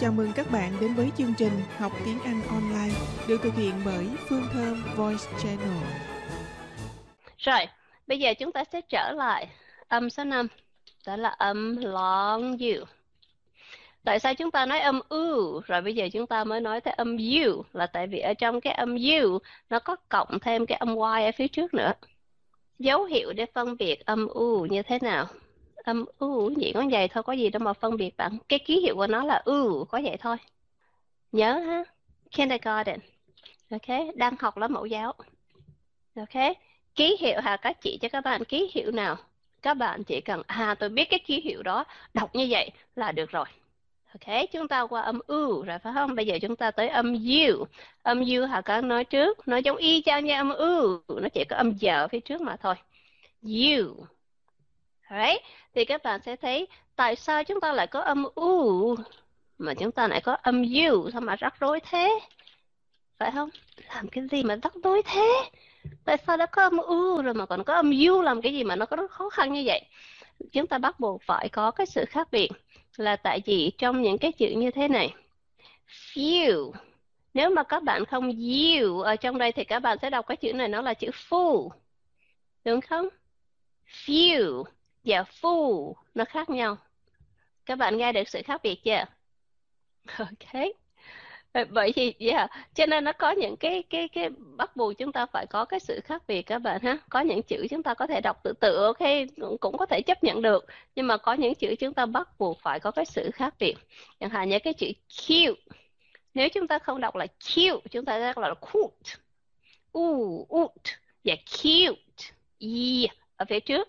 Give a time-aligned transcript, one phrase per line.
[0.00, 2.94] Chào mừng các bạn đến với chương trình Học tiếng Anh online
[3.28, 5.84] được thực hiện bởi Phương Thơm Voice Channel.
[7.38, 7.66] Rồi,
[8.06, 9.48] bây giờ chúng ta sẽ trở lại
[9.88, 10.46] âm số 5,
[11.06, 12.84] đó là âm long U.
[14.04, 16.94] Tại sao chúng ta nói âm U rồi bây giờ chúng ta mới nói tới
[16.94, 19.38] âm U là tại vì ở trong cái âm U
[19.70, 21.92] nó có cộng thêm cái âm Y ở phía trước nữa.
[22.78, 25.26] Dấu hiệu để phân biệt âm U như thế nào?
[25.84, 28.38] Âm u chỉ có vậy thôi, có gì đâu mà phân biệt bạn.
[28.48, 30.36] Cái ký hiệu của nó là u có vậy thôi.
[31.32, 31.84] Nhớ ha.
[32.30, 33.00] Kindergarten.
[33.70, 35.12] Ok, đang học lớp mẫu giáo.
[36.16, 36.56] Ok,
[36.94, 39.16] ký hiệu hà các chị cho các bạn ký hiệu nào?
[39.62, 43.12] Các bạn chỉ cần à tôi biết cái ký hiệu đó, đọc như vậy là
[43.12, 43.44] được rồi.
[44.12, 46.14] Ok, chúng ta qua âm u rồi phải không?
[46.14, 47.64] Bây giờ chúng ta tới âm u
[48.02, 51.44] âm u hà các nói trước nó giống y chang như âm u nó chỉ
[51.44, 52.74] có âm giờ phía trước mà thôi.
[53.42, 54.04] U
[55.12, 55.42] Right?
[55.74, 58.94] Thì các bạn sẽ thấy tại sao chúng ta lại có âm U
[59.58, 62.18] mà chúng ta lại có âm U sao mà rắc rối thế?
[63.18, 63.50] Phải không?
[63.94, 65.50] Làm cái gì mà rắc rối thế?
[66.04, 68.64] Tại sao đã có âm U rồi mà còn có âm U làm cái gì
[68.64, 69.82] mà nó có rất khó khăn như vậy?
[70.52, 72.48] Chúng ta bắt buộc phải có cái sự khác biệt
[72.96, 75.14] là tại vì trong những cái chữ như thế này,
[75.88, 76.72] few,
[77.34, 80.36] nếu mà các bạn không you ở trong đây thì các bạn sẽ đọc cái
[80.36, 81.68] chữ này, nó là chữ full,
[82.64, 83.08] đúng không
[83.86, 84.64] few
[85.04, 86.76] Dạ, và full nó khác nhau.
[87.66, 89.04] Các bạn nghe được sự khác biệt chưa?
[90.18, 90.62] Ok.
[91.68, 92.50] Vậy thì yeah.
[92.74, 95.80] cho nên nó có những cái cái cái bắt buộc chúng ta phải có cái
[95.80, 96.98] sự khác biệt các bạn ha.
[97.08, 98.98] Có những chữ chúng ta có thể đọc tự tự ok
[99.60, 102.60] cũng có thể chấp nhận được, nhưng mà có những chữ chúng ta bắt buộc
[102.60, 103.74] phải có cái sự khác biệt.
[104.20, 104.86] Chẳng hạn như cái chữ
[105.28, 105.76] cute.
[106.34, 109.14] Nếu chúng ta không đọc là cute, chúng ta đọc là cute.
[109.92, 110.72] U, ut,
[111.24, 112.30] và cute.
[112.58, 113.88] y ở phía trước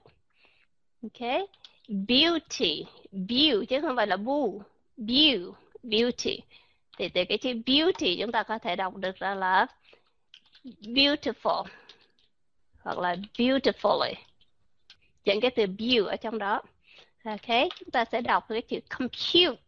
[1.04, 1.46] Okay.
[1.88, 4.62] Beauty, view chứ không phải là bu.
[4.98, 6.40] view, beauty.
[6.98, 9.68] Thì từ cái chữ beauty chúng ta có thể đọc được ra là
[10.82, 11.66] beautiful
[12.80, 14.14] hoặc là beautifully.
[15.26, 16.62] Dẫn cái từ view ở trong đó.
[17.24, 19.62] Ok, chúng ta sẽ đọc cái chữ compute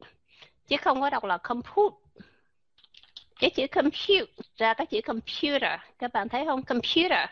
[0.68, 1.96] chứ không có đọc là compute.
[3.40, 6.64] Cái chữ compute ra cái chữ computer, các bạn thấy không?
[6.64, 7.30] Computer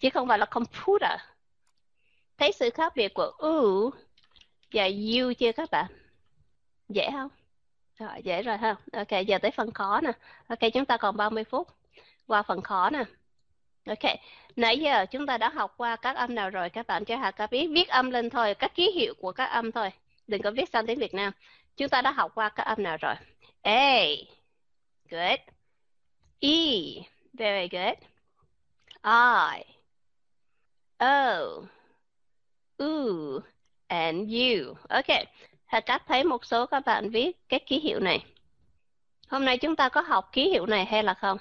[0.00, 1.20] chứ không phải là computer
[2.38, 3.90] thấy sự khác biệt của u
[4.72, 4.84] và
[5.22, 5.86] u chưa các bạn?
[6.88, 7.28] Dễ không?
[7.98, 8.76] Rồi, dễ rồi ha.
[8.92, 10.12] Ok, giờ tới phần khó nè.
[10.48, 11.68] Ok, chúng ta còn 30 phút.
[12.26, 13.04] Qua phần khó nè.
[13.86, 14.12] Ok,
[14.56, 17.04] nãy giờ chúng ta đã học qua các âm nào rồi các bạn?
[17.04, 19.90] Cho hà các biết, viết âm lên thôi, các ký hiệu của các âm thôi.
[20.26, 21.32] Đừng có viết sang tiếng Việt Nam.
[21.76, 23.14] Chúng ta đã học qua các âm nào rồi?
[23.62, 24.04] A,
[25.10, 25.40] good.
[26.40, 26.48] E
[27.32, 27.98] very good.
[29.02, 29.62] I,
[30.98, 31.75] O
[32.78, 33.40] U
[33.86, 34.74] and you.
[34.88, 35.06] Ok.
[35.66, 38.24] Hà Cát thấy một số các bạn viết cái ký hiệu này.
[39.28, 41.38] Hôm nay chúng ta có học ký hiệu này hay là không?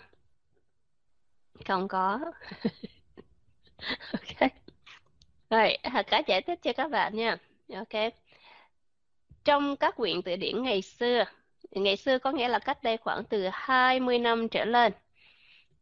[1.66, 2.19] Không có.
[4.12, 4.51] ok.
[5.50, 7.38] Rồi, Hà Cát giải thích cho các bạn nha.
[7.73, 8.13] Ok.
[9.44, 11.23] Trong các quyển từ điển ngày xưa,
[11.72, 14.94] ngày xưa có nghĩa là cách đây khoảng từ 20 năm trở lên,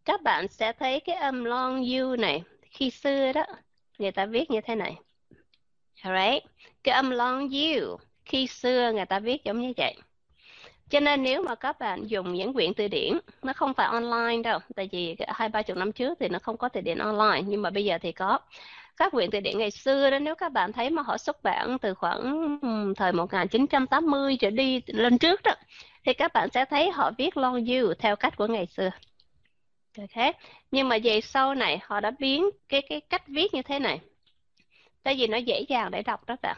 [0.06, 3.46] các bạn sẽ thấy cái âm long u này khi xưa đó
[4.00, 4.96] người ta viết như thế này
[6.02, 6.44] Alright.
[6.84, 9.96] Cái âm long U khi xưa người ta viết giống như vậy.
[10.90, 14.42] Cho nên nếu mà các bạn dùng những quyển từ điển, nó không phải online
[14.44, 17.42] đâu, tại vì hai ba chục năm trước thì nó không có từ điển online,
[17.48, 18.40] nhưng mà bây giờ thì có.
[18.98, 21.78] Các quyển từ điển ngày xưa đó nếu các bạn thấy mà họ xuất bản
[21.80, 22.60] từ khoảng
[22.96, 25.54] thời 1980 trở đi lên trước đó,
[26.06, 28.90] thì các bạn sẽ thấy họ viết long U theo cách của ngày xưa.
[29.98, 30.36] Ok.
[30.72, 34.00] Nhưng mà về sau này họ đã biến cái cái cách viết như thế này
[35.04, 36.58] tại vì nó dễ dàng để đọc đó bạn.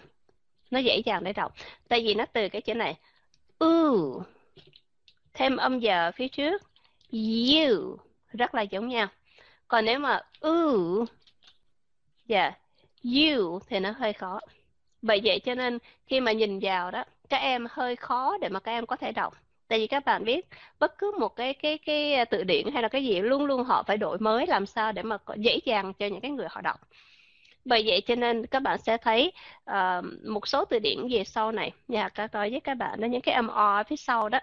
[0.71, 1.53] Nó dễ dàng để đọc.
[1.87, 2.95] Tại vì nó từ cái chữ này
[3.59, 4.21] u
[5.33, 6.61] thêm âm giờ phía trước
[7.11, 7.97] you
[8.33, 9.07] rất là giống nhau.
[9.67, 11.05] Còn nếu mà u
[12.27, 12.53] yeah,
[13.03, 14.39] you thì nó hơi khó.
[15.01, 18.59] Bởi vậy cho nên khi mà nhìn vào đó các em hơi khó để mà
[18.59, 19.33] các em có thể đọc.
[19.67, 20.47] Tại vì các bạn biết
[20.79, 23.63] bất cứ một cái cái cái à, từ điển hay là cái gì luôn luôn
[23.63, 26.61] họ phải đổi mới làm sao để mà dễ dàng cho những cái người họ
[26.61, 26.79] đọc
[27.65, 29.31] bởi vậy cho nên các bạn sẽ thấy
[29.71, 31.71] uh, một số từ điển về sau này.
[31.87, 34.39] Nhà các nói với các bạn đó những cái âm o phía sau đó.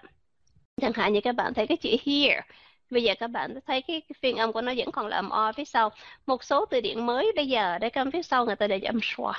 [0.81, 2.41] Chẳng hạn như các bạn thấy cái chữ here.
[2.89, 5.29] Bây giờ các bạn thấy cái, cái phiên âm của nó vẫn còn là âm
[5.29, 5.89] o phía sau.
[6.25, 8.97] Một số từ điển mới bây giờ đây các phía sau người ta để âm
[8.97, 9.33] schwa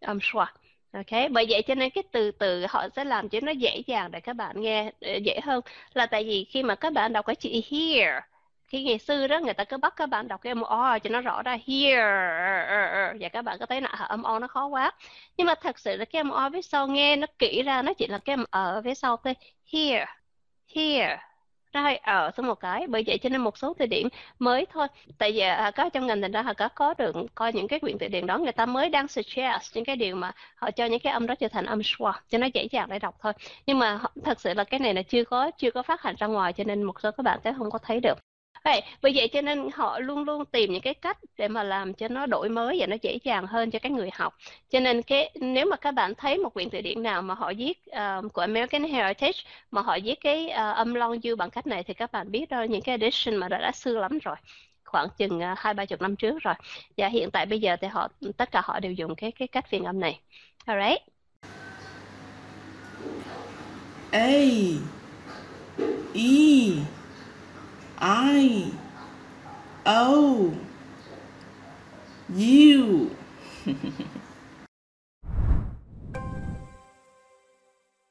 [0.00, 0.46] âm schwa
[0.92, 1.30] ok?
[1.30, 4.20] Bởi vậy cho nên cái từ từ họ sẽ làm cho nó dễ dàng để
[4.20, 5.60] các bạn nghe dễ hơn.
[5.94, 8.20] Là tại vì khi mà các bạn đọc cái chữ here
[8.68, 11.10] khi ngày xưa đó người ta cứ bắt các bạn đọc cái âm o cho
[11.10, 13.22] nó rõ ra here er, er, er.
[13.22, 14.92] và các bạn có thấy là âm o nó khó quá.
[15.36, 17.92] Nhưng mà thật sự là cái âm o phía sau nghe nó kỹ ra nó
[17.94, 19.34] chỉ là cái âm ở phía sau thôi.
[19.72, 20.06] Here
[20.74, 21.18] here.
[21.72, 24.66] Ra hơi ở xuống một cái bởi vậy cho nên một số từ điển mới
[24.72, 24.86] thôi.
[25.18, 27.80] Tại vì à, có trong ngành thành ra họ có có được coi những cái
[27.80, 30.86] quyển từ điển đó người ta mới đang suggest những cái điều mà họ cho
[30.86, 33.32] những cái âm đó trở thành âm schwa cho nó dễ dàng để đọc thôi.
[33.66, 36.26] Nhưng mà thật sự là cái này là chưa có chưa có phát hành ra
[36.26, 38.27] ngoài cho nên một số các bạn sẽ không có thấy được.
[38.64, 41.94] Vậy, vì vậy cho nên họ luôn luôn tìm những cái cách để mà làm
[41.94, 44.36] cho nó đổi mới và nó dễ dàng hơn cho các người học.
[44.70, 47.52] Cho nên cái nếu mà các bạn thấy một quyển từ điển nào mà họ
[47.56, 49.38] viết uh, của American Heritage
[49.70, 52.48] mà họ viết cái uh, âm long du bằng cách này thì các bạn biết
[52.50, 54.36] đó những cái edition mà đã đã xưa lắm rồi
[54.88, 56.54] khoảng chừng ờ, hai ba chục năm trước rồi.
[56.96, 59.68] Và hiện tại bây giờ thì họ tất cả họ đều dùng cái cái cách
[59.68, 60.20] phiên âm này.
[60.66, 61.02] Alright.
[64.12, 64.28] A
[66.14, 66.97] E
[68.00, 68.72] I
[69.84, 70.54] O
[72.34, 73.16] U